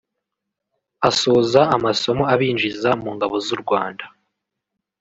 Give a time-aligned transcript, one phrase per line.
[1.09, 4.05] Asoza amasomo abinjiza mu ngabo z’u Rwanda